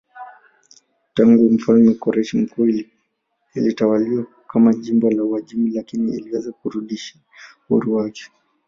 [1.13, 2.67] Tangu mfalme Koreshi Mkuu
[3.55, 7.15] ilitawaliwa kama jimbo la Uajemi lakini iliweza kurudisha
[7.69, 8.31] uhuru wake.